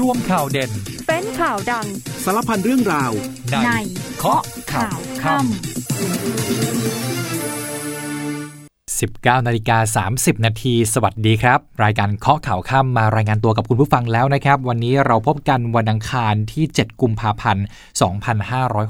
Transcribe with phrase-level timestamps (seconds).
[0.00, 0.70] ร่วมข่าวเด่น
[1.06, 1.86] เป็นข่าวดัง
[2.24, 3.12] สารพันเรื่องราว
[3.64, 3.70] ใน
[4.18, 5.46] เคาะข่าวค่ำ
[9.00, 17.64] 19นาฬิกา30 นาที สวัสดีครับ รายการเคาะข่าวค่ำมารายงานตัวกับคุณผู้ฟังแล้วนะครับ วันนี้เราพบกันวันอังคารที่ 7 กุมภาพันธ์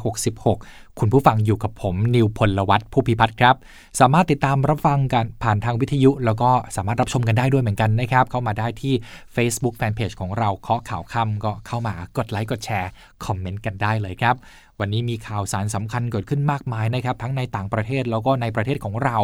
[0.00, 3.56] 2566 คุณผู้ฟังอยู่กับผมนิวพลวัตผู้พิพัฒน์ครับ
[4.00, 8.94] สามารถติดตามรับฟังกันผ่านทางวิทยุ แล้วก็สามารถรับชมกันได้ด้วยเหมือนกันนะครับ เข้ามาได้ที่
[9.34, 12.90] Facebook Fanpage ของเราเคาะข่าวค่ำก็เข้ามากดไลค์กดแชร์
[13.24, 14.34] คอมเมนต์กันได้เลยครับ
[14.80, 19.16] วันนี้มีข่าวสารสำคัญเกิดขึ้นมากมายนะครับ ทั้งในต่างประเทศแล้วก็ในประเทศของเรา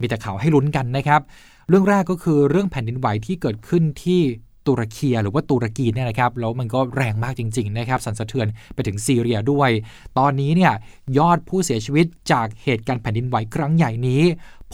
[0.00, 1.20] มีแต่ข่าวให้ลุ้นกันนะครับ
[1.68, 4.20] เรื่องแรกก็คือเรื่องแผ่นดินไหวที่เกิดขึ้นที่
[4.66, 9.70] ตุรกีหรือว่าตุรกีเนี่ยนะครับแล้วมันก็แรงมากจริงๆนะครับสั่นสะเทือนไปถึงซีเรียด้วย
[10.18, 10.72] ตอนนี้เนี่ย
[11.18, 14.22] ยอดผู้เสียชีวิตจากเหตุการณ์แผ่นดินไหวครั้งใหญ่นี้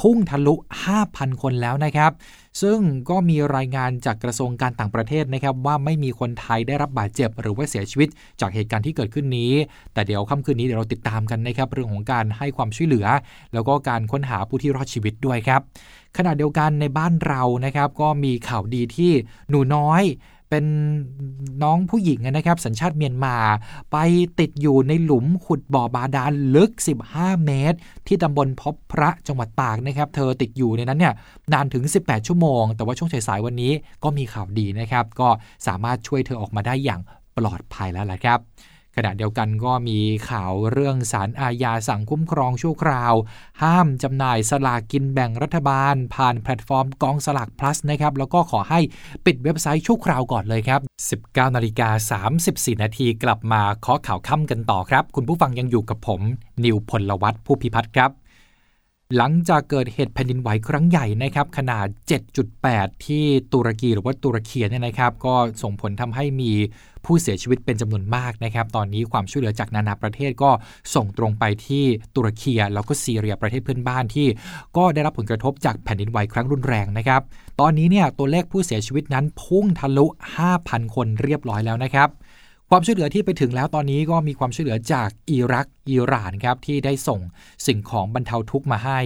[0.00, 0.54] พุ่งทะลุ
[0.96, 2.12] 5,000 คนแล้วนะครับ
[2.62, 2.78] ซึ่ง
[3.10, 8.08] ก็มีรายงานจากกระทรวงการต่างประเทศนะครับ ว่าไม่มีคนไทยได้รับบาดเจ็บ หรือว่าเสียชีวิต
[8.40, 9.52] จากเหตุการณ์ที่เกิดขึ้นนี้
[9.92, 13.06] แต่เดี๋ยวค่ำคืนนี้เดี๋ยวเราติดตามกันนะครับเรื่องของการให้ความช่วยเหลือ
[13.54, 15.60] แล้วก็การค้นหาผู้ที่รอดชีวิตด้วยครับ
[16.16, 19.12] ขณะเดียวกันในบ้านเรานะครับ ก็มีข่าวดีที่
[19.50, 20.02] หนูน้อย
[20.50, 20.64] เป็น
[21.62, 23.36] น้องผู้หญิงนะครับ สัญชาติเมียนมา
[23.92, 23.96] ไป
[24.40, 26.70] ติดอยู่ในหลุมขุดบ่อบาดาลลึก
[27.08, 31.14] 15 เมตร ที่ตำบลพบพระจังหวัดตากนะครับ เธอติดอยู่ในนั้นเนี่ย
[31.52, 33.72] นานถึง 18 ชั่วโมง แต่ว่าช่วงสายๆวันนี้
[34.04, 35.28] ก็มีข่าวดีนะครับ ก็
[35.66, 37.00] สามารถช่วยเธอออกมาได้อย่าง
[37.36, 38.38] ปลอดภัยแล้วแหละครับ
[38.98, 39.98] ขณะเดียวกันก็มี
[40.30, 43.14] ข่าวเรื่องสารอาญาสั่งคุ้มครองชั่วคราว
[43.62, 48.80] ห้ามจำหน่ายสลากกินแบ่งรัฐบาล ผ่านแพลตฟอร์มกองสลาก plus นะครับ แล้วก็ขอให้
[49.26, 50.80] ปิดเว็บไซต์ชั่วคราวก่อนเลยครับ
[51.18, 51.88] 19นาฬิกา
[52.36, 56.20] 34 นาทีกลับมาขอข่าวค่ำกันต่อครับ คุณผู้ฟังยังอยู่กับผม
[56.64, 58.10] นิวพลวัตผู้พิพัฒน์ครับ
[59.16, 61.86] หลังจากเกิดเหตุแผ่นดินไหวครั้งใหญ่นะครับขนาด
[62.46, 66.52] 7.8 ที่ตุรกีหรือว่าตุรเคียเนี่ยนะครับ ก็ส่งผลทำให้มี
[67.04, 70.50] ผู้เสียชีวิตเป็นจำนวนมากนะครับ ตอนนี้ความช่วยเหลือจากนานาประเทศก็
[70.94, 71.84] ส่งตรงไปที่
[72.14, 74.26] ตุรเคียแล้วก็ซีเรียประเทศเพื่อนบ้านที่
[74.76, 77.20] ก็ได้รับผลกระทบจากแผ่นดินไหวครั้งรุนแรงนะครับ
[77.60, 80.06] ตอนนี้เนี่ยตัวเลขผู้เสียชีวิตนั้นพุ่งทะลุ
[80.50, 82.08] 5,000 คนเรียบร้อยแล้วนะครับ
[82.70, 87.20] ความช่วยเหลือที่ไปถึงแล้วตอนนี้ก็มีความช่วยเหลือจากอิรักอิหร่านครับที่ได้ส่ง
[87.66, 89.00] สิ่งของบรรเทาทุกข์มาให้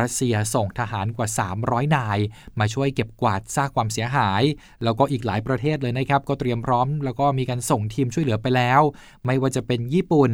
[0.00, 1.28] รัสเซียส่งทหารกว่า
[1.62, 2.18] 300 นาย
[2.58, 4.42] มาช่วยเก็บกวาดซากความเสียหาย
[4.82, 8.80] แล้วก็อีกหลายประเทศเลยนะครับ ก็เตรียมพร้อม แล้วก็มีการส่งทีมช่วยเหลือไปแล้ว
[9.26, 10.30] ไม่ว่าจะเป็นญี่ปุ่น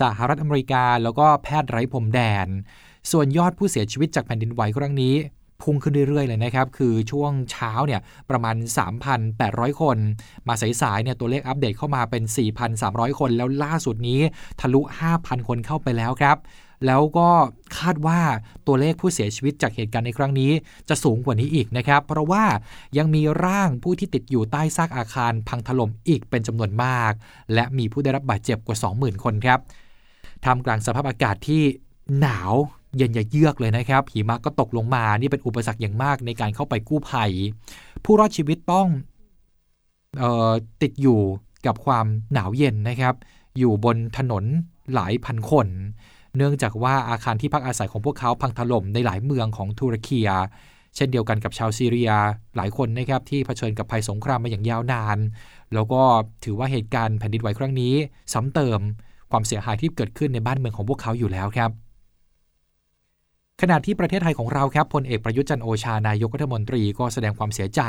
[0.00, 2.48] สหรัฐอเมริกา แล้วก็แพทย์ไร้พรมแดน
[3.10, 5.14] ส่วนยอดผู้เสียชีวิตจากแผ่นดินไหวครั้งนี้
[5.62, 8.00] พุ่งขึ้นเรื่อยๆ เลยนะครับ คือช่วงเช้าเนี่ย
[8.30, 8.56] ประมาณ
[9.18, 9.96] 3,800 คน
[10.48, 12.22] มาสายๆเนี่ยตัวเลขอัปเดตเข้ามาเป็น
[12.72, 14.20] 4,300 คน แล้วล่าสุดนี้
[14.60, 14.80] ทะลุ
[15.14, 16.38] 5,000 คนเข้าไปแล้วครับ
[16.86, 17.28] แล้วก็
[17.78, 18.20] คาดว่า
[18.66, 20.50] ตัวเลขผู้เสียชีวิตจากเหตุการณ์ในครั้งนี้
[20.88, 22.44] จะสูงกว่านี้อีกนะครับ เพราะว่า
[22.98, 27.12] ยังมีร่างผู้ที่ติดอยู่ใต้ซากอาคารพังถล่มอีกเป็นจำนวนมาก
[27.54, 29.58] และมีผู้ได้รับบาดเจ็บกว่า 20,000 คนครับ
[30.44, 31.62] ท่ามกลางสภาพอากาศที่
[32.20, 32.52] หนาว
[32.96, 37.30] เย็นอย่าเยือกเลยนะครับ หิมะก็ตกลงมา นี่เป็นอุปสรรคอย่างมากในการเข้าไปกู้ภัย
[38.04, 38.88] ผู้รอดชีวิตต้อง
[40.22, 40.52] ออ
[40.82, 41.20] ติดอยู่
[41.66, 43.14] กับความหนาวเย็นนะครับ
[43.58, 44.44] อยู่บนถนน
[44.94, 45.68] หลายพันคน
[46.36, 50.20] เนื่องจากว่าอาคารที่พักอาศัยของพวกเขาพังถล่มในหลายเมืองของตุรกี
[50.96, 52.10] เช่นเดียวกันกับชาวซีเรีย
[52.56, 55.18] หลายคนนะครับที่เผชิญกับภัยสงครามมาอย่างยาวนาน
[55.74, 56.02] แล้วก็
[56.44, 57.94] ถือว่าเหตุการณ์แผ่นดินไหวครั้งนี้
[58.32, 58.80] ซ้ำเติม
[59.30, 61.70] ความเสียหายที่เกิดขึ้นในบ้านเมืองของพวกเขาอยู่แล้วครับ
[63.62, 67.80] ขณะที่ประเทศไทยของเราครับพลเอกประยุทธ์จันโอชานายกรัฐมนตรีก็แสดงความเสียใจ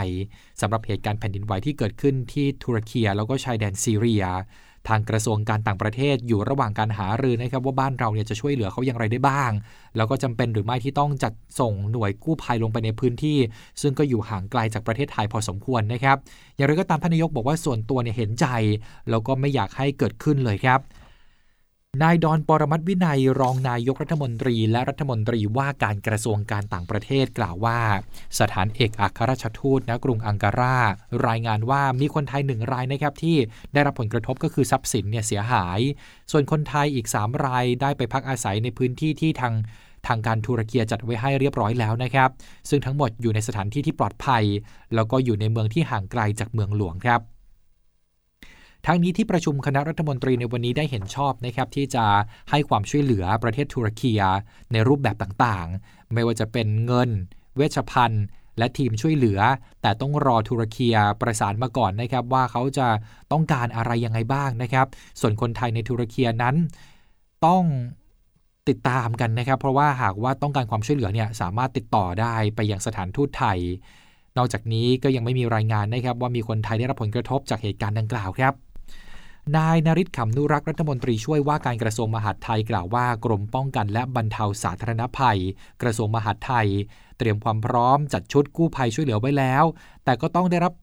[0.61, 4.23] สำหรับเหตุการณ์แผ่นดินไหวที่เกิดขึ้นที่ตุรกีแล้วก็ชายแดนซีเรีย
[4.87, 9.51] ทางกระทรวงการต่างประเทศอยู่ระหว่างการหารือนะครับว่าบ้านเราเนี่ยจะช่วยเหลือเขาอย่างไรได้บ้าง
[9.95, 13.37] แล้วก็จำเป็นหรือไม่ที่ต้องจัดส่งหน่วยกู้ภัยลงไปในพื้นที่
[13.81, 16.17] ซึ่งก็อยู่ห่างไกลจากประเทศไทยพอสมควรนะครับ
[16.55, 18.47] อย่างไรก็ตามท่านนายกบอกว่าส่วนตัวเนี่ยเห็นใจ
[19.09, 20.79] แล้วก็ไม่อยากให้เกิดขึ้นเลยครับ
[22.03, 27.79] นายดอนปรมัตถวินัยรองนายกรัฐมนตรี และรัฐมนตรีว่าการกระทรวงการต่างประเทศกล่าวว่า
[28.39, 30.77] สถานเอกอัครราชทูตณกรุงอังการา
[31.27, 33.37] รายงานว่ามีคนไทยหนึ่งรายนะครับที่
[33.73, 35.79] ได้รับผลกระทบก็คือทรัพย์สินเนี่ยเสียหาย
[36.31, 39.53] ส่วนคนไทยอีก 3 รายได้ไปพักอาศัยในพื้นที่ที่ทาง
[40.07, 42.29] ทางการตุรกีจัดไว้ให้เรียบร้อยแล้วนะครับ
[42.69, 44.43] ซึ่งทั้งหมดอยู่ในสถานที่ที่ปลอดภัย
[44.95, 47.21] แล้วก็อยู่ในเมืองที่ห่างไกลจากเมืองหลวงครับ
[48.85, 52.05] ทั้งนี้ที่ประชุมคณะรัฐมนตรีในวันนี้ได้เห็นชอบนะครับที่จะ
[52.49, 54.13] ให้ความช่วยเหลือประเทศตุรกี
[54.71, 57.09] ในรูปแบบต่างๆ ไม่ว่าจะเป็นเงิน
[57.55, 58.25] เวชภัณฑ์
[58.57, 59.39] และทีมช่วยเหลือ
[59.81, 60.87] แต่ต้องรอตุรกี
[61.21, 62.87] ประสานมาก่อนนะครับ ว่าเขาจะ
[63.31, 64.87] ต้องการอะไรยังไงบ้างนะครับ
[65.19, 66.55] ส่วนคนไทยในตุรกีนั้น
[67.45, 67.63] ต้อง
[68.69, 73.59] ติดตามกันนะครับ เพราะว่าหากว่าต้องการความช่วยเหลือเนี่ยสามารถติดต่อได้ไปยังสถานทูตไทย
[74.37, 78.53] นอกจากนี้ก็ยังไม่มีรายงานนะครับ ว่ามีคนไทยได้รับผลกระทบจากเหตุการณ์ดังกล่าวครับ
[79.55, 85.39] นายนริศขำนุรักษ์รัฐมนตรีช่วยว่าการกระทรวงมหาดไทยกล่าวว่ากรมป้องกันและบรรเทาสาธารณภัย
[85.81, 86.67] กระทรวงมหาดไทย
[87.17, 89.63] เตรียมความพร้อมจัดชุดกู้ภัยช่วยเหลือไว้แล้ว
[90.05, 90.73] แต่ก็ต้องได้รับ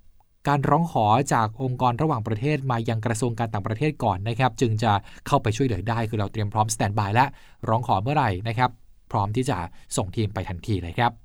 [0.48, 4.92] การร้องขอจากองค์กรระหว่างประเทศมายังกระทรวงการต่างประเทศก่อนนะครับ จึงจะ
[5.26, 7.24] เข้าไปช่วยเหลือได้คือเราเตรียมพร้อมสแตนบายและ
[7.68, 8.70] ร้องขอเมื่อไหร่นะครับ
[9.10, 9.58] พร้อมที่จะ
[9.96, 11.23] ส่งทีมไปทันทีเลยครับ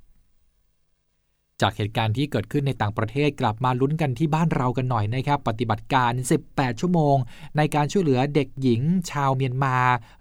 [1.61, 6.11] จากเหตุการณ์ที่เกิดขึ้นในต่างประเทศกลับมาลุ้นกันที่บ้านเรากันหน่อยนะครับ ปฏิบัติการ
[6.45, 7.15] 18 ชั่วโมง
[7.57, 9.75] ในการช่วยเหลือเด็กหญิง ชาวเมียนมา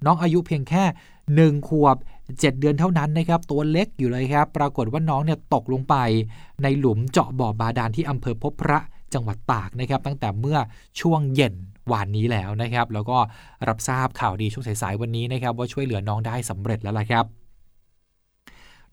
[0.05, 0.85] น้องอายุเพียงแค่
[1.55, 1.97] 1 ขวบ
[2.27, 5.95] 7 เดือนเท่านั้นนะครับ ตัวเล็กอยู่เลยครับ ปรากฏว่าน้องเนี่ยตกลงไป
[6.63, 8.79] ในหลุมเจาะบ่อบาดาลที่อำเภอพบพระ
[9.15, 10.59] จังหวัดตากนะครับ ตั้งแต่เมื่อ
[11.01, 11.55] ช่วงเย็น
[11.93, 13.19] วานนี้แล้วนะครับ แล้วก็
[13.69, 17.25] รับทราบข่าวดีช่วงสายๆวันนี้นะครับ ว่าช่วยเหลือน้องได้สำเร็จแล้วล่ะครับ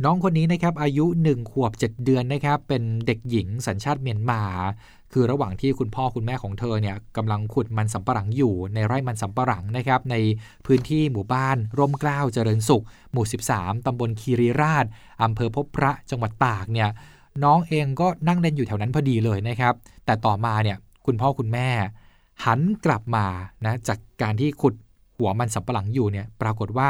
[0.04, 4.42] น้องคนนี้นะครับอายุ 1 ขวบ 7 เดือนนะครับเป็นเด็กหญิงสัญชาติเมียนมา
[5.14, 10.16] คือระหว่างที่คุณพ่อคุณแม่ของเธอเนี่ยกำลังขุดมันสำปะหลังอยู่ในไร่มันสำปะหลังนะครับใน
[10.66, 13.26] พื้นที่หมู่บ้าน ร่มเกล้าเจริญสุข หมู่
[13.56, 14.86] 13ตำบลคีรีราช
[15.24, 16.90] อำเภอพบพระจังหวัดตากเนี่ย
[17.44, 19.74] น้องเองก็นั่งเล่นอยู่แถวนั้นพอดีเลยนะครับ
[20.06, 21.70] แต่ต่อมาเนี่ยคุณพ่อคุณแม่
[22.46, 23.26] หันกลับมา
[23.66, 24.74] นะจากการที่ขุด
[25.18, 26.90] หัวมันสำปะหลังอยู่เนี่ยปรากฏว่า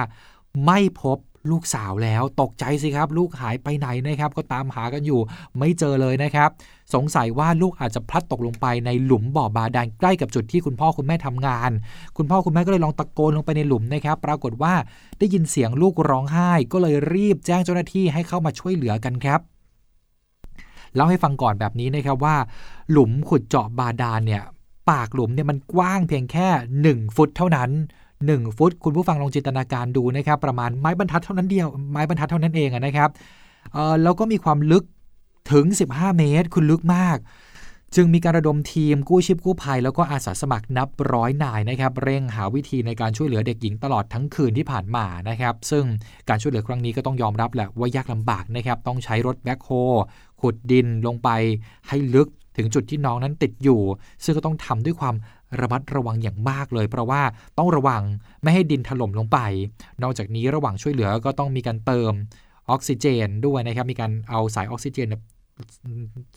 [0.66, 1.18] ไม่พบ
[1.52, 5.20] ลูกสาวแล้วตกใจสิครับ ลูกหายไปไหนนะครับ ก็ตามหากันอยู่
[5.58, 6.50] ไม่เจอเลยนะครับ
[6.94, 11.72] สงสัยว่าลูกอาจจะพลัดตกลงไปในหลุมบ่อบาดาลใกล้กับจุดที่คุณพ่อคุณแม่ทำงาน
[12.18, 14.74] คุณพ่อคุณแม่ก็เลยลองตะโกนลงไปในหลุมนะครับ ปรากฏว่า
[15.20, 19.40] ได้ยินเสียงลูกร้องไห้ ก็เลยรีบแจ้งเจ้าหน้าที่ให้เข้ามาช่วยเหลือกันครับ
[20.96, 22.36] เล่าให้ฟังก่อนแบบนี้นะครับว่า
[22.92, 24.44] หลุมขุดเจาะบาดาลเนี่ย
[24.90, 26.48] ปากหลุมเนี่ยมันกว้างเพียงแค่
[27.02, 27.70] 1 ฟุตเท่านั้น
[28.34, 33.10] 1 ฟุต คุณผู้ฟังลองจินตนาการดูนะครับ ประมาณไม้บรรทัดเท่านั้นเดียว ไม้บรรทัดเท่านั้นเองนะครับ
[33.74, 34.84] เออแล้วก็มีความลึก
[35.52, 37.18] ถึง 15 เมตร คุณลึกมาก
[37.96, 45.84] จึงมีการระดมทีมกู้ชีพกู้ภัย แล้วก็อาสาสมัครนับร้อยนายนะครับ เร่งหาวิธีในการช่วยเหลือเด็กหญิงตลอดทั้งคืนที่ผ่านมานะครับ ซึ่ง
[46.30, 49.70] การช่วยเหลือครั้งนี้ก็ต้องยอมรับแหละว่ายากลำบากนะครับ ต้องใช้รถแบ็คโฮ
[50.42, 51.30] ขุดดินลงไป
[51.88, 52.28] ให้ลึก
[52.58, 53.82] ถึงจุดที่น้องนั้นติดอยู่
[54.24, 55.16] ซึ่งก็ต้องทำด้วยความ
[55.62, 57.22] ระมัดระวังอย่างมากเลย เพราะว่า
[57.58, 58.02] ต้องระวัง
[58.44, 59.38] ไม่ให้ดินถล่มลงไป
[60.04, 62.14] นอกจากนี้ระหว่างช่วยเหลือก็ต้องมีการเติม
[62.70, 65.08] ออกซิเจนด้วยนะครับ มีการเอาสายออกซิเจน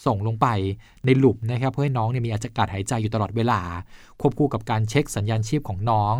[0.06, 0.46] ส่งลงไป
[1.04, 3.60] ในหลุมนะครับ เพื่อให้น้องเนี่ยมีอากาศหายใจอยู่ตลอดเวลา
[4.20, 6.14] ควบคู่กับการเช็คสัญญาณชีพของน้อง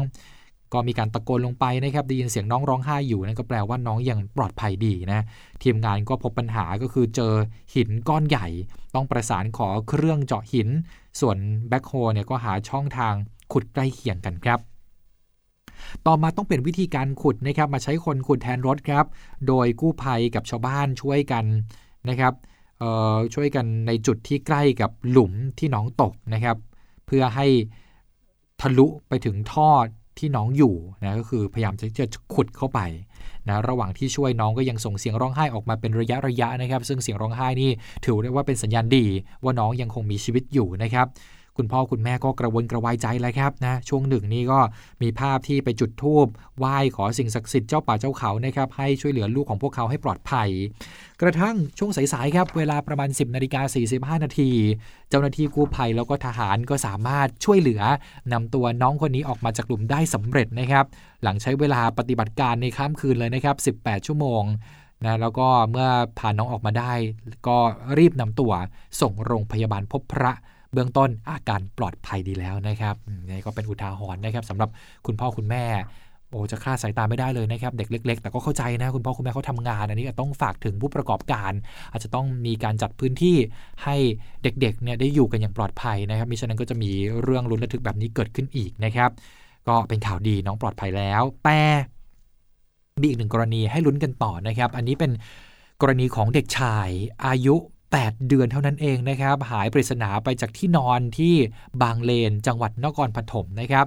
[0.73, 5.21] ก็มีการตะโกนลงไปนะครับได้ยินเสียงน้องร้องไห้อยู่นั่นก็แปลว่าน้องยังปลอดภัยดีนะ
[5.63, 7.33] ทีมงานก็พบปัญหาก็คือเจอ
[7.75, 8.47] หินก้อนใหญ่
[8.95, 10.69] ต้องประสานขอเครื่องเจาะหิน
[11.21, 11.37] ส่วน
[11.69, 13.15] แบ็คโฮเนี่ยก็หาช่องทาง
[13.53, 14.59] ขุดใกล้เคียงกันครับ
[16.07, 19.07] ต่อมาต้องเป็นวิธีการขุดนะครับมาใช้คนขุดแทนรถครับ
[19.49, 21.45] โดยกู้ภัยกับชาวบ้านช่วยกัน
[22.09, 22.35] นะครับ
[23.35, 26.57] ช่วยกันในจุดที่ใกล้กับหลุมที่น้องตกนะครับ
[27.07, 27.47] เพื่อให้
[28.61, 29.71] ทะลุไปถึงท่อ
[30.19, 30.75] ที่น้องอยู่
[31.05, 32.81] นะก็คือพยายามจะขุดเข้าไป
[33.49, 37.71] นะระหว่างที่ช่วยน้องก็ยังส่งเสียงร้องไห้ออกมาเป็นระยะระยะนะครับ ซึ่งเสียงร้องไห้นี่
[38.05, 39.07] ถือได้ว่าเป็นสัญญาณดี
[39.45, 41.07] ว่าน้องยังคงมีชีวิตอยู่นะครับ
[41.59, 44.61] คุณพ่อคุณแม่ก็กระวนกระวายใจแล้วครับนะช่วงหนึ่งนี้ก็
[45.03, 46.27] มีภาพที่ไปจุดธูป
[46.59, 50.49] ไหว้ขอสิ่งศักดิ์สิทธิ์เจ้าป่าเจ้าเขานะครับให้ช่วยเหลือลูกของพวกเขาให้ปลอดภัย
[51.23, 54.51] กระทั่งช่วงสายๆครับเวลาประมาณ 10นาฬิกา45 นาที
[55.09, 57.83] เจ้าหน้าที่กู้ภัยแล้วก็ทหารก็สามารถช่วยเหลือ
[58.33, 60.85] นำตัวน้องคนนี้ออกมาจากหลุมได้สำเร็จนะครับ
[61.23, 64.43] หลังใช้เวลาปฏิบัติการในข้ามคืนเลยนะครับ 18 ชั่วโมง
[65.05, 65.89] นะแล้วก็เมื่อ
[66.19, 66.93] พาน้องออกมาได้
[67.47, 67.59] ก็
[67.99, 68.53] รีบนำตัว
[69.01, 70.33] ส่งโรงพยาบาลพบพระ
[70.73, 72.95] เบื้องต้นอาการปลอดภัยดีแล้วนะครับ
[73.29, 74.69] นี่ก็เป็นอุทาหรณ์นะครับสำหรับ
[75.07, 75.65] คุณพ่อคุณแม่
[76.31, 81.53] โอ้จะคลาดสายตาไม่ได้เลยนะครับ เด็กเล็ก ๆ แต่ก็เข้าใจนะ คุณพ่อคุณแม่เขาทำงาน อันนี้ต้องฝากถึงผู้ประกอบการ
[81.93, 83.37] อาจจะต้องมีการจัดพื้นที่
[83.85, 83.97] ให้
[84.43, 86.91] เด็กๆเนี่ยได้อยู่กันอย่างปลอดภัยนะครับมิฉะนั้นก็จะมี
[87.23, 89.11] เรื่องรุนระทึกแบบนี้เกิดขึ้นอีกนะครับ
[89.69, 91.61] ก็เป็นข่าวดีน้องปลอดภัยแล้ว แต่
[93.01, 95.11] มีอีกหนึ่งกรณีให้ลุ้นกันต่อนะครับ อันนี้เป็น
[95.83, 96.89] กรณีของเด็กชาย
[97.27, 97.57] อายุ
[97.97, 101.35] 8 เดือนเท่านั้นเองนะครับ หายปริศนาไปจากที่นอนที่
[101.83, 103.87] บางเลน จังหวัดนครปฐมนะครับ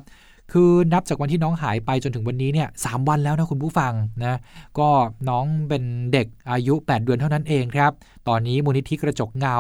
[0.51, 3.93] คือนับจากวันที่น้องหายไปจนถึงวันนี้เนี่ยสวันแล้วนะคุณผู้ฟัง
[4.23, 4.35] นะ
[4.79, 4.89] ก็
[5.29, 7.91] น้องเป็นเด็กอายุ 8 เดือนเท่านั้นเองครับ
[8.27, 9.57] ตอนนี้มูลนิธิกระจกเงา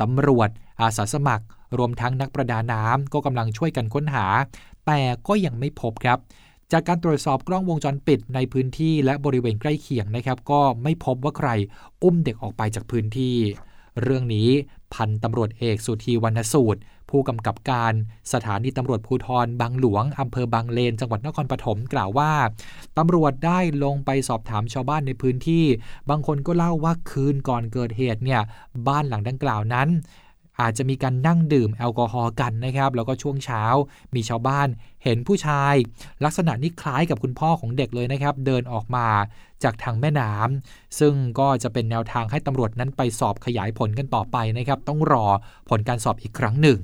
[0.00, 0.50] ตำรวจ
[0.80, 1.44] อาสาสมัคร
[1.78, 4.26] รวมทั้งนักประดาน้ำก็กำลังช่วยกันค้นหา
[4.86, 6.18] แต่ก็ยังไม่พบครับ
[6.72, 11.48] จากการตรวจสอบกล้องวงจรปิดในพื้นที่และบริเวณใกล้เคียงนะครับ ก็ไม่พบว่าใคร
[12.02, 13.36] อุ้มเด็กออกไปจากพื้นที่
[14.02, 14.48] เรื่องนี้
[14.94, 17.92] พันตำรวจเอกสุธีวรรณสูตร ผู้กำกับการ
[18.32, 22.32] สถานีตำรวจภูธรบางหลวงอำเภอบางเลน จังหวัดนครปฐมกล่าวว่า
[22.98, 25.64] ตำรวจได้ลงไปสอบถามชาวบ้านในพื้นที่
[26.10, 28.40] บางคนก็เล่าว่าคืนก่อนเกิดเหตุเนี่ย
[28.88, 29.88] บ้านหลังดังกล่าวนั้น
[30.60, 33.64] อาจจะมีการนั่งดื่มแอลกอฮอล์กันนะครับ แล้วก็ช่วงเช้า
[34.14, 34.68] มีชาวบ้าน
[35.04, 35.74] เห็นผู้ชาย
[36.24, 39.06] ลักษณะนี้คล้ายกับคุณพ่อของเด็กเลยนะครับ เดินออกมา
[39.62, 45.26] จากทางแม่น้ำซึ่งก็จะเป็นแนวทางให้ตำรวจนั้นไปสอบขยายผลกันต่อไปนะครับ ต้องรอ
[45.68, 46.80] ผลการสอบอีกครั้งหนึ่ง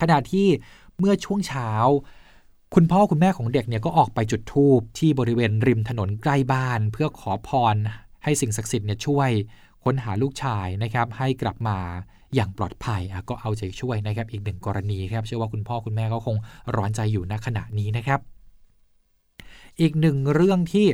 [0.00, 0.48] ขณะที่
[0.98, 1.70] เมื่อช่วงเช้า
[2.74, 7.76] คุณพ่อคุณแม่ของเด็กเนี่ยก็ออกไปจุดธูปที่บริเวณริมถนนใกล้บ้าน เพื่อขอพร
[8.24, 9.30] ให้สิ่งศักดิ์สิทธิ์เนี่ยช่วย
[9.84, 11.78] ค้นหาลูกชายนะครับให้กลับมา
[12.34, 16.36] อย่างปลอดภัยก็เอาใจช่วยนะครับอีกหนึ่งกรณีครับเชื่อว่าคุณพ่อคุณแม่ก็คง
[16.76, 18.20] ร้อนใจอยู่ณขณะนี้นะครับ
[19.80, 20.86] อีกหนึ่งเรื่องที่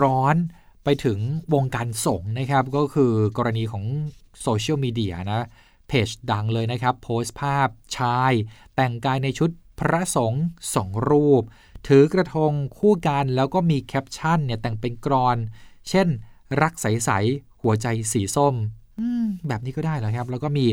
[0.00, 0.36] ร้อน
[0.84, 1.18] ไปถึง
[1.54, 3.84] วงการสงฆ์นะครับ ก็คือกรณีของ
[4.42, 5.46] โซเชียลมีเดียนะ
[5.88, 7.68] เพจดังเลยนะครับ โพสต์ภาพ
[7.98, 8.32] ชาย
[8.74, 10.44] แต่งกายในชุดพระสงฆ์
[10.74, 11.42] สองรูป
[11.88, 15.38] ถือกระทงคู่กันแล้วก็มีแคปชั่นเนี่ยแต่งเป็นกลอน
[15.88, 16.08] เช่น
[16.62, 18.54] รักใส ๆ หัวใจสีส้ม
[19.48, 20.66] แบบนี้ก็ได้เหรอครับ แล้วก็มี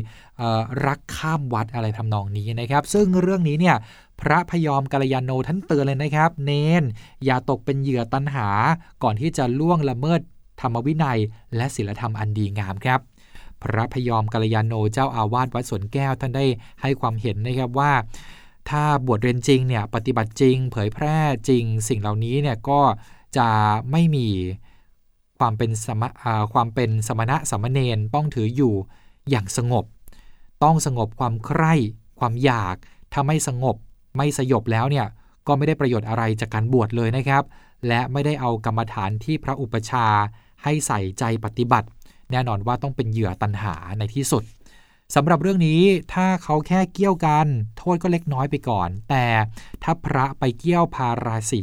[0.86, 3.76] รักข้ามวัดอะไรทำนองนี้นะครับ ซึ่งเรื่องนี้เนี่ย
[4.22, 6.52] พระพยอมกัลยาโนท่านเตือนเลยนะครับ เน
[6.82, 6.84] น
[7.26, 8.48] อย่าตกเป็นเหยื่อตันหา
[9.04, 10.20] ก่อนที่จะล่วงละเมิด
[10.62, 11.20] ธรรมวินัย
[11.56, 13.00] และศีลธรรมอันดีงามครับ
[13.62, 16.46] พระพยอมกัลยาโนเจ้าอาวาสวัดสวนแก้วท่านได้
[16.82, 17.94] ให้ความเห็นนะครับว่า
[18.70, 21.18] ถ้าบวชเรียนจริงเนี่ยปฏิบัติจริง เผยแพร่
[21.50, 22.82] จริง สิ่งเหล่านี้เนี่ยก็
[23.38, 23.48] จะ
[23.92, 24.28] ไม่มี
[25.40, 26.04] ความเป็นสม
[26.54, 28.74] ความเป็นสมณะสมณเณรต้องถืออยู่
[29.30, 29.86] อย่างสงบ
[30.64, 31.74] ต้องสงบความใคร่
[32.20, 32.76] ความอยาก
[33.14, 33.76] ถ้าไม่สงบ
[34.18, 35.08] ไม่สยบแล้วเนี่ย
[35.48, 37.44] ก็ไม่ได้ประโยชน์อะไรจากการบวชเลยนะครับ
[37.88, 40.08] และไม่ได้เอากรรมฐานที่พระอุปชา
[40.64, 41.88] ให้ใส่ใจปฏิบัติ
[42.32, 44.44] แน่นอนว่าต้องเป็นเหยื่อตันหาในที่สุด
[45.16, 45.82] สำหรับเรื่องนี้
[46.14, 47.46] ถ้าเขาแค่เกี่ยวกัน
[47.78, 49.26] โทษก็เล็กน้อยไปก่อน แต่
[49.84, 51.62] ถ้าพระไปเกี่ยวพาราศี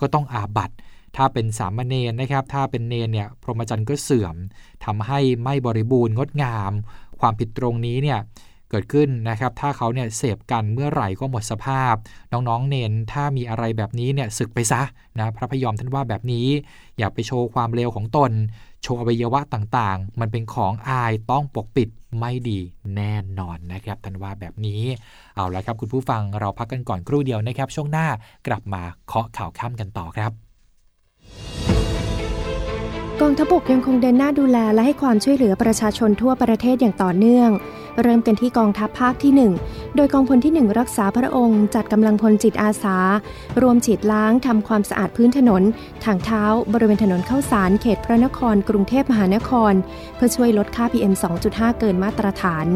[0.00, 0.74] ก็ต้องอาบัติ
[1.16, 4.36] ถ้าเป็นสามเณรนะครับ ถ้าเป็นเนรเนี่ยพรหมจรรย์ก็เสื่อม
[4.84, 6.72] ทำให้ไม่บริบูรณ์งดงาม
[7.20, 8.20] ความผิดตรงนี้เนี่ย
[8.70, 11.94] เกิดขึ้นนะครับ ถ้าเขาเนี่ยเสพกันเมื่อไหร่ก็หมดสภาพ
[12.32, 14.82] น้องๆเนนถ้ามีอะไรแบบนี้เนี่ยศึกไปซะ
[15.18, 16.46] นะพระพยอมท่านว่าแบบนี้
[16.98, 18.32] อย่าไปโชว์ความเลวของตน
[18.82, 22.60] โชว์อวัยวะต่างๆ มันเป็นของอายต้องปกปิดไม่ดี
[22.96, 24.82] แน่นอนนะครับท่านว่าแบบนี้
[25.34, 28.06] เอาละครับคุณผู้ฟังเราพักกันก่อนครู่เดียวนะครับ ช่วงหน้า
[28.46, 30.43] กลับมาเคาะข่าวค่ำกันต่อครับ
[33.20, 37.50] กองทัพบกยังคงเดินหน้าดูแลและให้ความช่วยเหลือประชาชนทั่วประเทศอย่างต่อเนื่อง
[38.02, 42.98] เริ่มกันที่กองทัพภาคที่ 1 โดยกองพลที่ 1 รักษาพระองค์ จัดกำลังพลจิตอาสา
[43.62, 45.62] รวมฉีดล้างทำความสะอาดพื้นถนน
[46.04, 49.72] ทางเท้า บริเวณถนนเข้าสารเขตพระนคร กรุงเทพมหานคร
[50.14, 51.14] เพื่อช่วยลดค่า PM
[51.46, 52.66] 2.5 เกินมาตรฐาน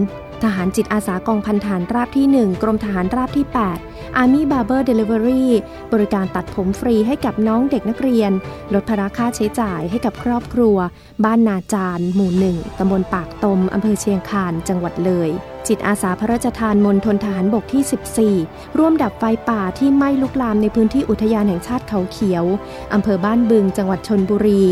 [0.43, 3.47] ทหารจิตอาสากองพันฐานราบที่ 1 กรมทหารราบที่
[3.77, 5.45] 8 Army Barber Delivery
[5.93, 8.33] บริการตัดผมฟรีให้กับน้องเด็กนักเรียน
[8.75, 10.77] ลดภาระค่าใช้จ่ายให้กับครอบครัว
[11.25, 15.31] บ้านนาจารหมู่หนึ่งตำบลปากตมอำเภอเชียงคานจังหวัดเลย
[15.69, 22.45] จิตอาสาพระราชทานมณฑลทหารบกที่ 14 ร่วมดับไฟป่าที่ไหม้ลุกลามในพื้นที่อุทยานแห่งชาติเขาเขียว
[22.95, 24.63] อำเภอบ้านบึงจังหวัดชนบุรี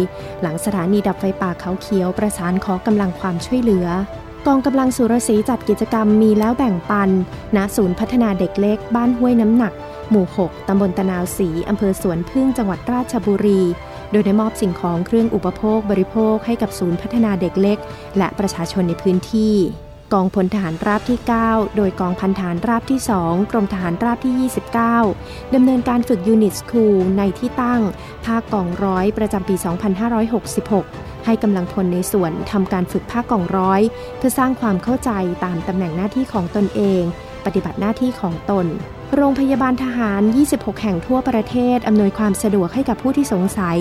[0.43, 3.89] หลังสถานีดับไฟป่าเขาเขียวประสานขอกำลังความช่วยเหลือ
[4.49, 7.11] กองกำลังสุรศรีจัดกิจกรรมมีแล้วแบ่งปัน
[7.57, 9.73] ณ ศูนย์พัฒนาเด็กเล็กบ้านห้วยน้ำหนัก
[10.11, 13.63] หมู่ 6 ตำบลตะนาวศรีอำเภอสวนพึ่งจังหวัดราชบุรี
[14.11, 17.79] โดยได้มอบสิ่งของเครื่องอุปโภคบริโภคให้กับศูนย์พัฒนาเด็กเล็ก
[18.19, 19.55] และประชาชนในพื้นที่
[20.13, 24.51] กองพลทหารราบที่ 9 โดยกองพันฐานราบที่ 2 กรมทหารราบที่
[24.93, 27.83] 29 ดำเนินการฝึกยูนิตสคูลในที่ตั้ง
[28.27, 33.81] ภาคกองร้อยประจำปี 2566 ให้กำลังพลในส่วนทำการฝึกภาคกองร้อย
[34.17, 35.11] เพื่อสร้างความเข้าใจ
[35.45, 37.03] ตามตำแหน่งหน้าที่ของตนเอง
[37.47, 38.67] ปฏิบัติหน้าที่ของตน
[39.15, 40.23] โรงพยาบาลทหาร
[40.53, 43.79] 26 แห่งทั่วประเทศ อำนวยความสะดวกให้กับผู้ที่สงสัย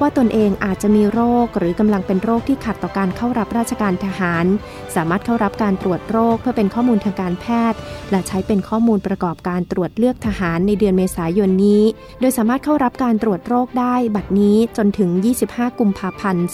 [0.00, 4.46] ว่าตนเองอาจจะมีโรค หรือกำลังเป็นโรคที่ขัดต่อการเข้ารับราชการทหาร
[4.94, 7.78] สามารถเข้ารับการตรวจโรคเพื่อเป็นข้อมูลทางการแพทย์
[8.10, 11.82] และใช้เป็นข้อมูลประกอบการตรวจเลือกทหารในเดือนเมษายนนี้
[12.20, 15.10] โดยสามารถเข้ารับการตรวจโรคได้บัดนี้จนถึง
[15.46, 16.46] 25 กุมภาพันธ์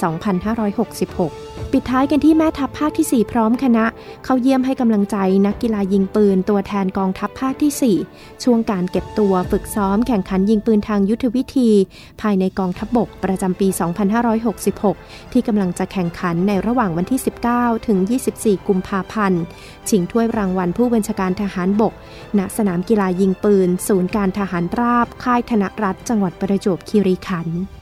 [0.93, 3.85] 2566 ปิดท้ายกันที่แม่ทัพภาคที่ 4 พร้อมคณะ
[4.25, 11.71] เข้าเยี่ยมให้กำลังใจนักกีฬายิงปืนตัวแทนกองทัพภาคที่ 4 ช่วงการเก็บตัวฝึกซ้อมแข่งขันยิงปืนทางยุทธวิธี
[12.21, 13.69] ภายในกองทัพบบกประจำปี
[14.51, 17.21] 2566 ที่กำลังจะแข่งขันในระหว่างวันที่
[17.53, 17.99] 19 ถึง
[18.35, 19.43] 24 กุมภาพันธ์
[19.89, 21.93] ชิงถ้วยรางวัลผู้บัญชาการทหารบก
[22.39, 27.82] ณ สนามกีฬายิงปืน ศูนย์การทหารราบ ค่ายธนรัฐจังหวัดประจวบคีรีขันธ์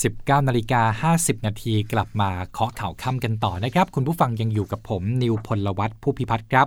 [0.00, 6.66] 19นาฬิกา50 นาทีกลับมาเคาะข่าวค่ำกันต่อนะครับ คุณผู้ฟังยังอยู่กับผมนิวพลวัตผู้พิพัฒน์ครับ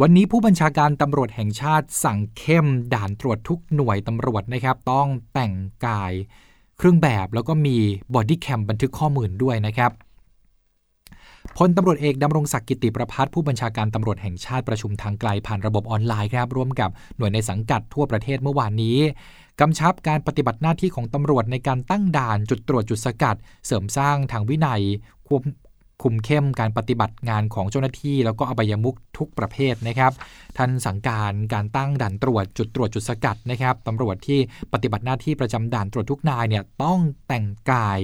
[0.00, 5.52] วันนี้ผู้บัญชาการตำรวจแห่งชาติสั่งเข้มด่านตรวจทุกหน่วยตำรวจนะครับ ต้องแต่ง
[5.86, 6.12] กาย
[6.78, 7.76] เครื่องแบบแล้วก็มี
[8.14, 9.92] บอดี้แคมบันทึกข้อมูลด้วยนะครับ
[11.58, 18.98] พลตำรวจเอกดำรงศักดิ์กิติประพัฒผู้บัญชาการตำรวจแห่งชาติประชุมทางไกลผ่านระบบออนไลน์ครับร่วมกับหน่วยในสังกัดทั่วประเทศเมื่อวานนี้
[19.60, 23.36] กำชับการปฏิบัติหน้าที่ของตำรวจในการตั้งด่านจุดตรวจจุดสกัด
[23.66, 24.82] เสริมสร้างทางวินัย
[25.28, 25.42] ควบ
[26.02, 30.12] คุมเข้มการปฏิบัติงานของเจ้าหน้าที่ แล้วก็อบายมุกทุกประเภทนะครับ
[30.56, 34.40] ท่านสั่งการการตั้งด่านตรวจจุดตรวจจุดสกัดนะครับตำรวจที่
[34.72, 38.00] ปฏิบัติหน้าที่ประจำด่านตรวจทุกนายเนี่ยต้องแต่งกาย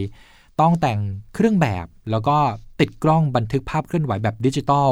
[0.60, 1.00] ต้องแต่ง
[1.34, 2.36] เครื่องแบบ แล้วก็
[2.80, 4.90] ติดกล้องบันทึกภาพเคลื่อนไหวแบบดิจิทัล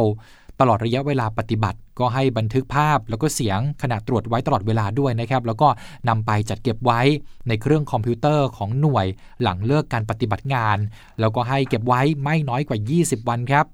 [0.60, 5.68] ตลอดระยะเวลาปฏิบัติ ก็ให้บันทึกภาพแล้วก็เสียงขณะตรวจไว้ตลอดเวลาด้วยนะครับ แล้วก็
[6.08, 7.00] นำไปจัดเก็บไว้
[7.48, 9.06] ในเครื่องคอมพิวเตอร์ของหน่วย
[9.42, 10.78] หลังเลิกการปฏิบัติงาน
[11.20, 13.64] แล้วก็ให้เก็บไว้ไม่น้อยกว่า 20 วันครับ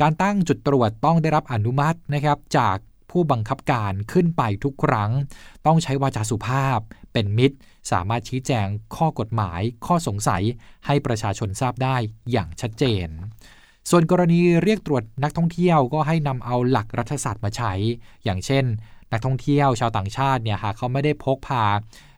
[0.00, 2.76] การตั้งจุดตรวจต้องได้รับอนุมัตินะครับ จาก
[3.10, 5.10] ผู้บังคับการขึ้นไปทุกครั้ง
[5.66, 6.78] ต้องใช้วาจาสุภาพ
[7.12, 7.56] เป็นมิตร
[7.90, 8.66] สามารถชี้แจง
[8.96, 10.42] ข้อกฎหมาย ข้อสงสัย
[10.86, 11.96] ให้ประชาชนทราบได้
[12.30, 13.08] อย่างชัดเจน
[13.90, 17.72] ส่วนกรณีเรียกตรวจนักท่องเที่ยวก็ให้นำเอาหลักรัฐศาสตร์มาใช้
[18.24, 18.64] อย่างเช่น
[19.12, 21.64] นักท่องเที่ยวชาวต่างชาติเนี่ยหากเขาไม่ได้พกพา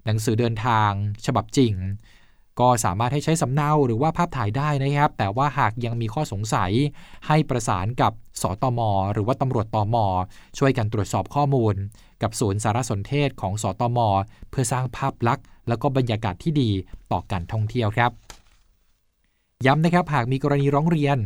[0.05, 0.91] หนังสือเดินทาง
[1.27, 1.75] ฉบับจริง
[2.61, 6.73] ก็สามารถให้ใช้สำเนาหรือว่าภาพถ่ายได้นะครับ แต่ว่าหากยังมีข้อสงสัย
[7.27, 8.81] ให้ประสานกับสตม
[9.13, 9.97] หรือว่าตำรวจตม
[10.59, 11.75] ช่วยกันตรวจสอบข้อมูล
[12.23, 13.99] กับศูนย์สารสนเทศของสตม
[14.51, 16.71] เพื่อสร้างภาพลักษณ์ แล้วก็บรรยากาศที่ดี
[17.13, 18.11] ต่อการท่องเที่ยวครับ
[19.67, 21.19] ย้ำนะครับหากมีกรณีร้องเรียน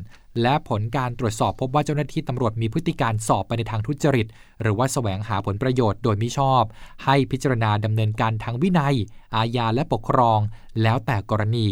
[0.42, 4.26] และผลการตรวจสอบพบว่าเจ้าหน้าที่ตำรวจมีพฤติการสอบไปในทางทุจริต
[4.62, 6.62] หรือว่าแสวงหาผลประโยชน์โดยมิชอบ
[7.04, 8.96] ให้พิจารณาดำเนินการทางวินัย
[9.36, 10.38] อาญาและปกครอง
[10.82, 11.66] แล้วแต่กรณี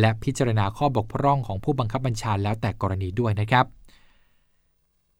[0.00, 3.66] และพิจารณาข้อบกพร่องของผู้บังคับบัญชาแล้วแต่กรณีด้วยนะครับ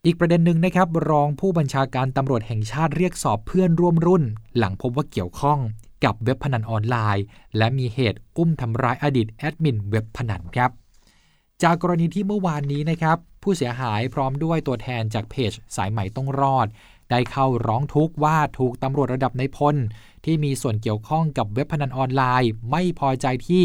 [0.05, 4.23] อีกประเด็นหนึ่งนะครับ รองผู้บัญชาการตำรวจแห่งชาติเรียกสอบเพื่อนร่วมรุ่น
[4.59, 5.59] หลังพบว่าเกี่ยวข้อง
[6.05, 7.25] กับเว็บพนันออนไลน์
[7.57, 10.71] และมีเหตุอุ้มทำร้ายอดีตแอดมินเว็บพนันครับ
[11.62, 16.67] จากกรณีที่เมื่อวานนี้นะครับ ผู้เสียหายพร้อมด้วยตัวแทนจากเพจสายใหม่ต้องรอด
[17.11, 19.77] ได้เข้าร้องทุกข์ว่าถูกตำรวจระดับในพล
[20.25, 23.63] ที่มีส่วนเกี่ยวข้องกับเว็บพนันออนไลน์ ไม่พอใจที่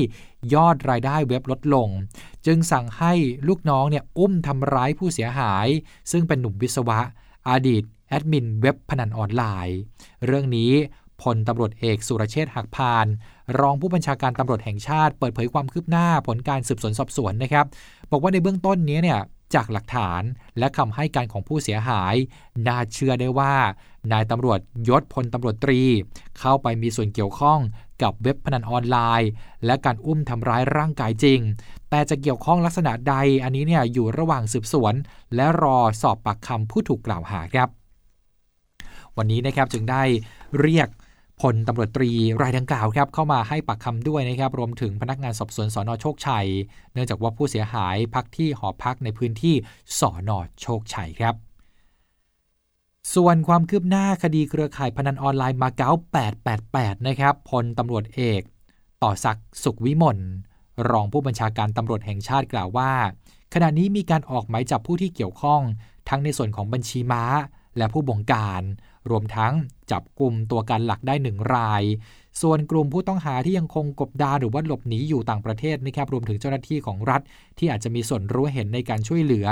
[0.54, 1.90] ยอดรายได้เว็บลดลง
[2.46, 3.14] จึงสั่งให้
[3.48, 5.68] ลูกน้องเนี่ยอุ้มทำร้ายผู้เสียหาย
[6.12, 7.00] ซึ่งเป็นหนุ่มวิศวะ
[7.50, 9.78] อดีตแอดมินเว็บพนันออนไลน์
[10.26, 10.72] เรื่องนี้
[11.22, 13.08] พลตำรวจเอกสุรเชษฐ์หักพาน
[13.60, 17.66] รองผู้บัญชาการตำรวจแห่งชาติ เปิดเผยความคืบหน้าผลการสืบสวนสอบสวนนะครับ
[18.12, 19.20] บอกว่าในเบื้องต้นนี้เนี่ย
[19.56, 20.22] จากหลักฐาน
[20.60, 22.16] และคำให้การของผู้เสียหาย
[22.68, 23.54] น่าเชื่อได้ว่า
[24.12, 25.82] นายตำรวจยศพลตำรวจตรี
[26.40, 27.60] เข้าไปมีส่วนเกี่ยวข้อง
[28.02, 29.30] กับเว็บพนันออนไลน์
[29.66, 31.40] และการอุ้มทำร้ายร่างกายจริง
[31.90, 34.94] แต่จะเกี่ยวข้องลักษณะใดอันนี้เนี่ยอยู่ระหว่างสืบสวน
[35.36, 37.70] และรอสอบปากคำผู้ถูกกล่าวหาครับ
[39.18, 40.04] วันนี้นะครับจึงได้
[40.60, 40.88] เรียก
[41.42, 46.48] พลตำรวจตรีรายดังกล่าวครับเข้ามาให้ปากคำด้วยนะครับรวมถึงพนักงานสอบสวนสอนอโชคชัย
[46.94, 49.56] เนื่องจากว่าผู้เสียหายพักที่หอพักในพื้นที่
[50.00, 51.36] สอนอโชคชัยครับ
[53.16, 55.92] ส่วนความคืบหน้าคดีเครือข่ายพนันออนไลน์มาเก๊า
[56.50, 58.42] 888 นะครับพลตำรวจเอก
[59.04, 60.18] ต่อศักดิ์สุขวิมล
[60.90, 62.92] รองผู้บัญชาการตำรวจแห่งชาติกล่าวว่า
[63.54, 65.62] ขณะนี้มีการออกหมายจับผู้ที่เกี่ยวข้อง
[66.10, 67.24] ทั้งในส่วนของบัญชีม้า
[67.78, 68.62] และผู้บงการ
[69.10, 69.54] รวมทั้ง
[69.92, 71.84] จับกลุ่มตัวการหลักได้หนึ่งราย
[72.42, 77.22] ส่วนกลุ่มผู้ต้องหาที่ยังคงกบดานหรือว่าหลบหนีอยู่ต่างประเทศนะครับรวมถึงเจ้าหน้าที่ของรัฐ
[77.58, 79.48] ที่อาจจะมีส่วนรู้เห็นในการช่วยเหลือ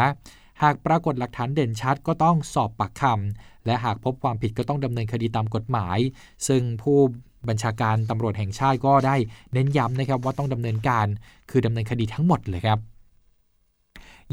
[0.64, 5.98] หากปรากฏหลักฐานเด่นชัดก็ต้องสอบปากคำและหากพบความผิดก็ต้องดำเนินคดีตามกฎหมาย
[6.48, 6.98] ซึ่งผู้
[7.50, 9.16] บัญชาการตำรวจแห่งชาติก็ได้
[9.54, 11.06] เน้นย้ำนะครับว่าต้องดำเนินการ
[11.50, 12.80] คือดำเนินคดีทั้งหมดเลยครับ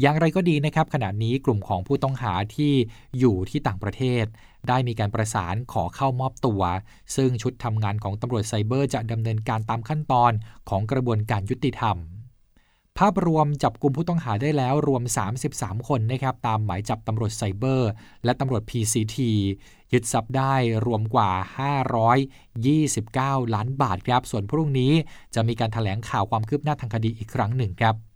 [0.01, 2.73] อย่างไรก็ดีนะครับขณะนี้กลุ่มของผู้ต้องหาที่
[3.19, 4.25] อยู่ที่ต่างประเทศ
[4.67, 6.61] ได้มีการประสานขอเข้ามอบตัว
[7.15, 10.31] ซึ่งชุดทำงานของตำรวจไซเบอร์จะดำเนินการตามขั้นตอน
[10.69, 11.97] ของกระบวนการยุติธรรม
[12.97, 15.03] ภาพรวมจับกลุ่มผู้ต้องหาได้แล้วรวม
[15.45, 17.89] 33 คนนะครับตามหมายจับตำรวจไซเบอร์
[18.25, 19.17] และตำรวจ PCT
[19.93, 20.53] ยึดทรัพย์ได้
[20.85, 21.31] รวมกว่า
[22.97, 24.93] 529 ล้านบาทครับ ส่วนพรุ่งนี้
[25.35, 28.08] จะมีการถแถลงข่าวความคืบหน้าทางคดีอีกครั้งหนึ่งครับ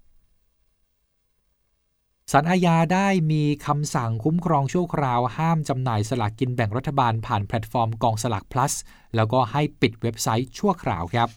[2.32, 8.74] สารอาญาได้มีคำสั่งคุ้มครองชั่วคราวห้ามจำหน่ายสลากกินแบ่งรัฐบาลผ่านแพลตฟอร์มกองสลาก plus
[9.16, 11.30] แล้วก็ให้ปิดเว็บไซต์ชั่วคราวครับ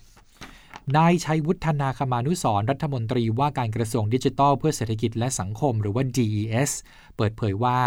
[0.96, 6.70] นายชัยวุฒิ ธนาคมานุสรณ์รัฐมนตรีว่าการกระทรวงดิจิทัลเพื่อเศรษฐกิจและสังคมหรือว่า DES
[7.16, 7.78] เปิดเผยว่า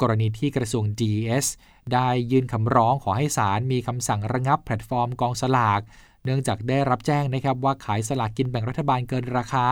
[0.00, 1.46] กรณีที่กระทรวง DES
[1.92, 5.80] ได้ยื่นคำร้องขอให้ศาลมีคำสั่งระงับแพลตฟอร์มกองสลาก
[6.24, 9.68] เนื่องจากได้รับแจ้งนะครับว่าขายสลากกินแบ่งรัฐบาลเกินราคา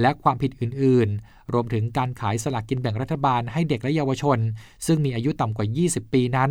[0.00, 4.38] และความผิดอื่นๆ รวมถึงการขายสลากกินแบ่งรัฐบาลให้เด็กและเยาวชน
[4.86, 6.50] ซึ่งมีอายุต่ำกว่า 20 ปีนั้น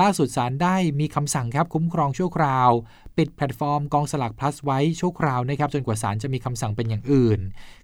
[0.00, 2.70] ล่าสุดศาลได้มีคำสั่งครับคุ้มครองชั่วคราว
[3.16, 7.40] ปิดแพลตฟอร์มกองสลากพลัสไว้ชั่วคราวนะครับจนกว่าศาลจะมีคำสั่งเป็นอย่างอื่น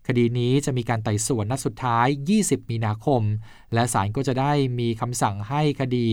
[0.06, 2.06] คดีนี้จะมีการไต่สวนนัดสุดท้าย
[2.40, 3.22] 20 มีนาคม
[3.74, 6.06] และศาลก็จะได้มีคำสั่งให้คดี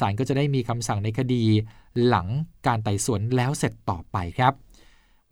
[0.00, 1.44] ศาลก็จะได้มีคำสั่งในคดี
[2.06, 2.26] หลัง
[2.66, 4.52] การไต่สวนแล้วเสร็จต่อไปครับ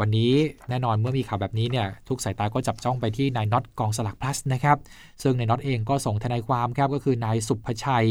[0.00, 0.32] วันนี้
[0.68, 4.78] แน่นอนเมื่อมีข่าวแบบนี้เนี่ยทุกสายตาก็จับจ้องไปที่นายน็อตกองสลากพลัสนะครับ
[5.22, 8.08] ซึ่งนายน็อตเองก็ส่งทนายความครับก็คือนายสุภชัย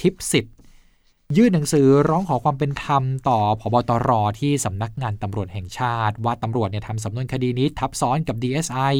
[0.00, 0.54] ทิพสิทธิ์
[1.36, 8.94] ยื่นหนังสือร้องขอความเป็นธรรมต่อพบตรที่สำนักงานตำรวจแห่งชาติ ว่าตำรวจเนี่ยทำสำนวนคดีนี้ทับซ้อนกับ DSI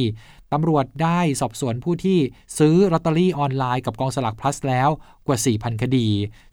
[0.53, 2.19] ตำรวจได้สอบสวนผู้ที่
[2.59, 4.89] ซื้อลอตเตอรี่ออนไลน์กับกองสลากพลัสแล้ว
[5.27, 6.07] กว่า 4,000 คดี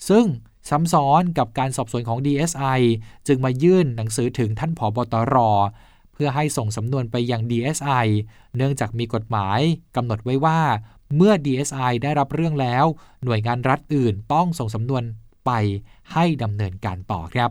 [0.09, 0.25] ซึ่ง
[0.69, 2.81] ซ้ำซ้อนกับการสอบสวนของ DSI
[3.27, 5.37] จึงมายื่นหนังสือถึงท่านผอบตร
[6.13, 8.07] เพื่อให้ส่งสำนวนไปยัง DSI
[8.57, 9.61] เนื่องจากมีกฎหมาย
[9.97, 10.61] กำหนดไว้ว่า
[11.17, 12.85] เมื่อ DSI ได้รับเรื่องแล้ว
[13.25, 15.03] หน่วยงานรัฐอื่นต้องส่งสำนวน
[15.47, 15.51] ไป
[16.13, 17.51] ให้ดำเนินการต่อครับ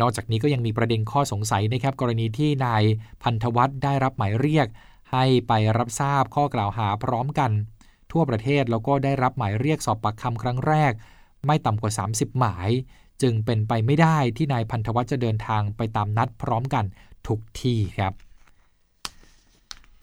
[0.00, 2.82] นอกจากนี้ก็ยังมีประเด็นข้อสงสัยนะครับ กรณีที่นาย
[3.22, 4.66] พันธวัฒน์ได้รับหมายเรียก
[5.12, 7.50] ให้ไปรับทราบข้อกล่าวหาพร้อมกัน
[8.12, 10.92] ทั่วประเทศแล้วก็ได้รับหมายเรียกสอบปากคำครั้งแรก
[11.46, 12.70] ไม่ต่ำกว่า 30 หมาย
[13.22, 16.84] จึงเป็นไปไม่ได้ที่นายพันธวัฒน์จะเดินทางไปตามนัดพร้อมกัน
[17.26, 18.12] ทุกที่ครับ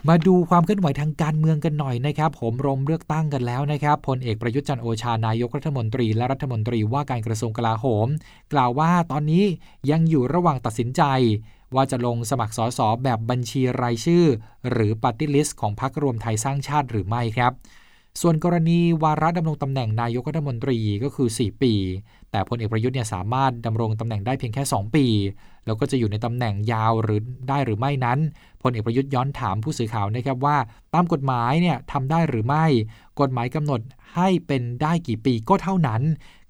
[0.08, 8.08] มาดูความเคลื่อนไหวทางการเมืองกันหน่อยนะครับ โหมโรงเลือกตั้งกันแล้วนะครับพลเอกประยุทธ์จันทร์โอชานายกรัฐมนตรี และรัฐมนตรีว่าการกระทรวงกลาโหม
[8.54, 9.46] กล่าวว่าตอนนี้
[9.92, 11.04] ยังอยู่ระหว่างตัดสินใจ
[11.76, 14.26] ว่าจะลงสมัครสสแบบบัญชีรายชื่อ
[14.70, 17.54] หรือ party list ของพรรครวมไทยสร้างชาติหรือไม่ครับ
[18.22, 21.74] ส่วนกรณีวาระดำรงตำแหน่งนายกรัฐมนตรีก็คือ 4 ปี
[22.32, 25.06] แต่พลเอกประยุทธ์เนี่ยสามารถดำรงตำแหน่งได้เพียงแค่ 2 ปี
[25.66, 28.20] แล้วก็จะอยู่ในตำแหน่งยาวหรือได้หรือไม่นั้น
[28.62, 30.58] พลเอกประยุทธ์ย้อนถามผู้สื่อข่าวนะครับว่า
[30.94, 32.66] ตามกฎหมายเนี่ยทำได้หรือไม่
[33.20, 33.82] กฎหมายกำหนด
[34.16, 36.02] ให้เป็นได้กี่ปีก็เท่านั้น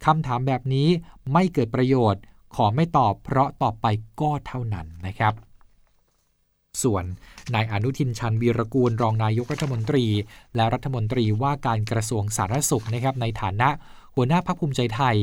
[0.06, 0.88] คำถามแบบนี้
[1.34, 2.21] ไม่เกิดประโยชน์
[2.56, 3.86] ขอไม่ตอบเพราะตอบไป
[4.21, 5.34] ก็เท่านั้นนะครับ
[6.83, 7.05] ส่วน
[7.55, 10.05] นายอนุทินชันวีรกูลรองนายกรัฐมนตรี
[10.55, 13.69] และรัฐมนตรีว่าการกระทรวงสาธารณสุขนะครับในฐานะ
[14.15, 15.17] หัวหน้าพักภูมิใจไทย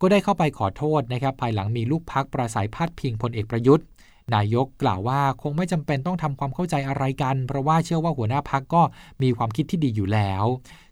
[0.00, 3.86] ก็ได้เข้าไปขอโทษนะครับภายหลังมีลูกพักประสัยพาดพิงพลเอกประยุทธ์
[4.34, 8.82] นายกกล่าวว่าคงไม่จำเป็นต้องทำความเข้าใจอะไรกัน เพราะว่าเชื่อว่าหัวหน้าพักก็
[9.22, 10.44] มีความคิดที่ดีอยู่แล้ว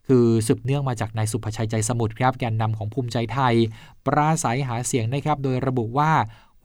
[0.08, 3.54] คือสืบเนื่องมาจากนายสุภชัยใจสมุทรครับแกนนำของภูมิใจไทย
[4.06, 6.10] ปราศัยหาเสียงนะครับ โดยระบุว่า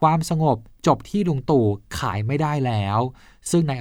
[0.02, 1.66] ความสงบจบที่ลุงตู่
[2.00, 3.00] ขายไม่ได้แล้ว
[3.52, 3.78] ซึ่งนาย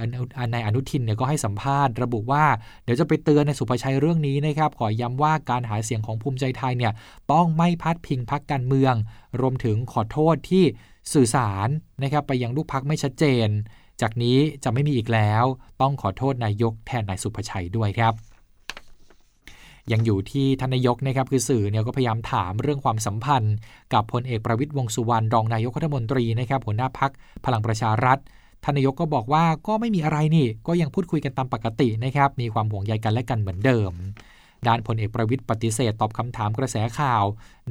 [0.53, 2.45] นายอนุทินเนี่ยก็ให้สัมภาษณ์ระบุว่า
[2.83, 6.93] เดี๋ยวจะไปเตือนในสุภชัยเรื่องนี้นะครับ ขอย้ำว่าการหาเสียงของภูมิใจไทยเนี่ย
[7.31, 8.93] ต้องไม่พัดพิงพักการเมือง
[9.41, 10.63] รวมถึงขอโทษที่
[11.13, 11.67] สื่อสาร
[12.03, 13.47] นะครับไปยังลูกพักไม่ชัดเจน
[14.01, 15.43] จากนี้จะไม่มีอีกแล้ว
[15.81, 18.13] ต้องขอโทษนายกแทนนายสุภชัยด้วยครับ
[19.91, 23.55] ยังอยู่ที่ทนายกนะครับคือสื่อเนี่ยก็พยายามถามเรื่องความสัมพันธ์
[23.93, 27.11] กับพลเอกประวิตยวงสุวรรณรองนายกรัฐมนตรีนะครับหัวหน้าพัก
[27.45, 28.17] พลังประชารัฐ
[28.65, 33.91] ทนายกก็บอกว่าก็ไม่มีอะไรนี่ ก็ยังพูดคุยกันตามปกตินะครับ มีความห่วงใยกันและกันเหมือนเดิม
[34.67, 37.23] ด้านพลเอกประวิตยปฏิเสธตอบคำถามกระแสข่าว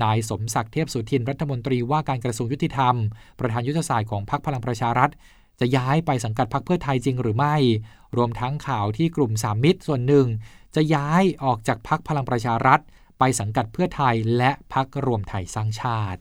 [0.02, 2.94] นายสมศักดิ์เทพสุทินรัฐมนตรีว่าการกระทรวงยุติธรรม
[3.38, 5.10] ประธานยุทธศาสตร์ของพรรคพลังประชารัฐ
[5.60, 7.56] จะย้ายไปสังกัดพรรคเพื่อไทยจริงหรือไม่
[8.16, 10.26] รวมทั้งข่าวที่กลุ่มสามมิตรส่วนหนึ่ง
[10.74, 12.80] จะย้ายออกจากพักพลังประชารัฐ
[13.18, 16.20] ไปสังกัดเพื่อไทยและพักรวมไทยสร้างชาติ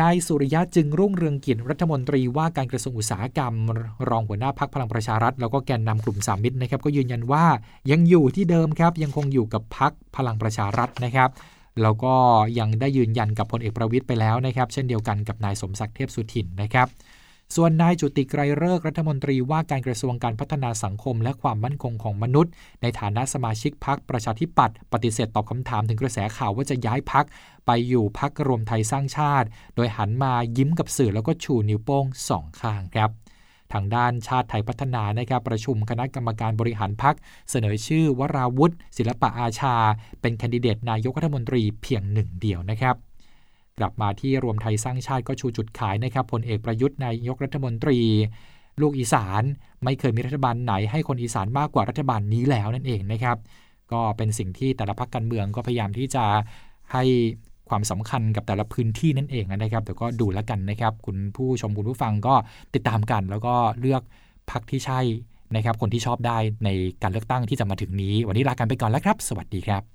[0.00, 3.54] นายสุริยะจึงรุ่งเรืองกิจรัฐมนตรีว่าการกระทรวงอุตสาหกรรม
[4.08, 7.44] รองหัวหน้าพักพลังประชารัฐ แล้วก็แกนนำกลุ่มสามมิตรนะครับ ก็ยืนยันว่า
[7.90, 11.30] ยังอยู่ที่เดิมครับ ยังคงอยู่กับพักพลังประชารัฐนะครับ
[11.82, 12.14] แล้วก็
[12.58, 16.86] ยังได้ยืนยันกับพลเอกประวิทย์ไปแล้วนะครับ เช่นเดียวกันกับนายสมศักดิ์เทพสุทินนะครับ
[17.54, 27.24] ส่วนนายจุติไกรเลิกรัฐมนตรีว่าการกระทรวงการพัฒนาสังคม และความมั่นคงของมนุษย์ ในฐานะสมาชิกพักประชาธิปัตย์ปฏิเสธตอบคำถามถึงกระแสข่าวว่าจะย้ายพัก
[27.66, 33.10] ไปอยู่พักรวมไทยสร้างชาติ โดยหันมายิ้มกับสื่อแล้วก็ชูนิ้วโป้งสองข้างครับ
[33.72, 37.16] ทางด้านชาติไทยพัฒนานะครับประชุมคณะกรรมการบริหารพัก
[37.50, 39.76] เสนอชื่อวราวุธศิลปะอาชา
[40.20, 42.96] เป็นแคนดิเดตนายกรัฐมนตรีเพียงหนึ่งเดียวนะครับ
[43.78, 47.98] กลับมาที่รวมไทยสร้างชาติก็ชูจุดขายนะครับพลเอกประยุทธ์นายกรัฐมนตรี
[48.80, 49.42] ลูกอีสาน
[49.84, 53.36] ไม่เคยมีรัฐบาลไหนให้คนอีสานมากกว่ารัฐบาลนี้แล้วนั่นเองนะครับ
[53.92, 56.24] ก็เป็นสิ่งที่แต่ละพักการเมืองก็พยายามที่จะ
[56.92, 57.04] ให้
[57.68, 62.34] ความสำคัญกับแต่ละพื้นที่นั่นเองนะครับแต่ก็ดูแล้วกันนะครับ คุณผู้ชมคุณผู้ฟังก็
[62.74, 64.02] ติดตามกัน แล้วก็เลือก
[64.50, 65.00] พักที่ใช่
[65.56, 66.68] นะครับ คนที่ชอบได้ใน
[67.02, 69.91] การเลือกตั้งที่จะมาถึงนี้ วันนี้ลากันไปก่อนแล้วครับ สวัสดีครับ